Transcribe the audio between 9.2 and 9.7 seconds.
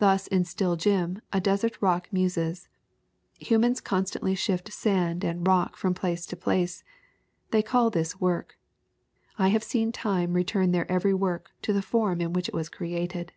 I have